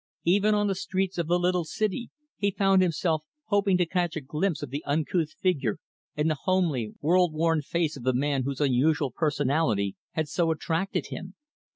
Even 0.23 0.55
on 0.55 0.65
the 0.65 0.73
streets 0.73 1.19
of 1.19 1.27
the 1.27 1.37
little 1.37 1.63
city, 1.63 2.09
he 2.37 2.49
found 2.49 2.81
himself 2.81 3.23
hoping 3.49 3.77
to 3.77 3.85
catch 3.85 4.15
a 4.15 4.19
glimpse 4.21 4.63
of 4.63 4.71
the 4.71 4.83
uncouth 4.85 5.33
figure 5.33 5.77
and 6.17 6.27
the 6.27 6.37
homely, 6.45 6.95
world 7.01 7.33
worn 7.35 7.61
face 7.61 7.95
of 7.95 8.01
the 8.01 8.11
man 8.15 8.41
whose 8.41 8.59
unusual 8.59 9.11
personality 9.11 9.95
had 10.13 10.27
so 10.27 10.49
attracted 10.49 11.05
him. 11.11 11.35